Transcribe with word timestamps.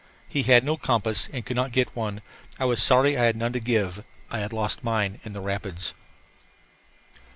He 0.27 0.41
had 0.41 0.63
no 0.63 0.77
compass 0.77 1.29
and 1.31 1.45
could 1.45 1.55
not 1.55 1.71
get 1.71 1.95
one. 1.95 2.23
I 2.57 2.65
was 2.65 2.81
sorry 2.81 3.15
I 3.15 3.25
had 3.25 3.35
none 3.35 3.53
to 3.53 3.59
give; 3.59 4.03
I 4.31 4.39
had 4.39 4.51
lost 4.51 4.83
mine 4.83 5.19
in 5.23 5.33
the 5.33 5.41
rapids. 5.41 5.93